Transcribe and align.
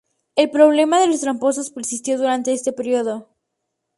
El 0.35 0.49
problema 0.49 0.99
de 0.99 1.05
los 1.05 1.21
tramposos 1.21 1.69
persistió 1.69 2.17
durante 2.17 2.53
este 2.53 2.73
período. 2.73 3.29